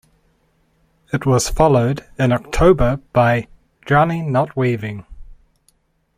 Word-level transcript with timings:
It 1.13 1.27
was 1.27 1.49
followed, 1.49 2.07
in 2.17 2.31
October 2.31 2.99
by 3.13 3.47
"Drowning 3.81 4.31
Not 4.31 4.55
Waving". 4.55 5.05